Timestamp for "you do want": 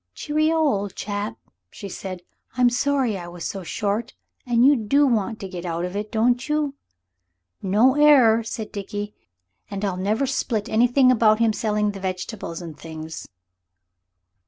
4.63-5.39